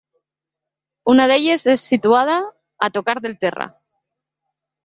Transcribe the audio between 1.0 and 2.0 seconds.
Una d’elles és